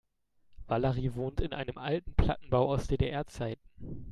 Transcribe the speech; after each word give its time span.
Valerie 0.67 1.13
wohnt 1.13 1.41
in 1.41 1.53
einem 1.53 1.77
alten 1.77 2.15
Plattenbau 2.15 2.69
aus 2.73 2.87
DDR-Zeiten. 2.87 3.61